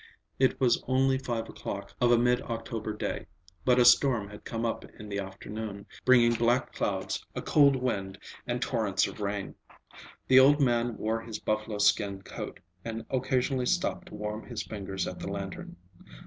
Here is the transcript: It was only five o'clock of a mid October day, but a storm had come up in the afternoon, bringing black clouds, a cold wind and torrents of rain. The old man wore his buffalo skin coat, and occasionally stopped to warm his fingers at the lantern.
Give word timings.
It 0.39 0.59
was 0.59 0.83
only 0.87 1.19
five 1.19 1.47
o'clock 1.47 1.93
of 2.01 2.11
a 2.11 2.17
mid 2.17 2.41
October 2.41 2.91
day, 2.91 3.27
but 3.63 3.77
a 3.77 3.85
storm 3.85 4.29
had 4.29 4.43
come 4.43 4.65
up 4.65 4.83
in 4.99 5.09
the 5.09 5.19
afternoon, 5.19 5.85
bringing 6.05 6.33
black 6.33 6.73
clouds, 6.73 7.23
a 7.35 7.41
cold 7.43 7.75
wind 7.75 8.17
and 8.47 8.63
torrents 8.63 9.05
of 9.05 9.21
rain. 9.21 9.53
The 10.27 10.39
old 10.39 10.59
man 10.59 10.97
wore 10.97 11.21
his 11.21 11.37
buffalo 11.37 11.77
skin 11.77 12.23
coat, 12.23 12.59
and 12.83 13.05
occasionally 13.11 13.67
stopped 13.67 14.07
to 14.07 14.15
warm 14.15 14.47
his 14.47 14.63
fingers 14.63 15.05
at 15.05 15.19
the 15.19 15.27
lantern. 15.31 15.75